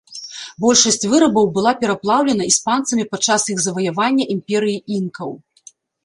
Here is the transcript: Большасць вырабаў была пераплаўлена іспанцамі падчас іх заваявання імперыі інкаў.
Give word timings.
Большасць 0.63 1.03
вырабаў 1.09 1.45
была 1.57 1.73
пераплаўлена 1.83 2.47
іспанцамі 2.51 3.05
падчас 3.11 3.41
іх 3.55 3.59
заваявання 3.65 4.25
імперыі 4.37 4.79
інкаў. 4.97 5.29